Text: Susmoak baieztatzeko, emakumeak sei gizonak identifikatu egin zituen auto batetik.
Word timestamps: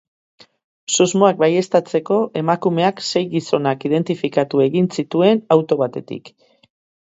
Susmoak 0.93 1.35
baieztatzeko, 1.43 2.17
emakumeak 2.41 3.05
sei 3.09 3.23
gizonak 3.35 3.87
identifikatu 3.91 4.65
egin 4.67 4.91
zituen 4.99 5.47
auto 5.59 5.81
batetik. 5.85 6.35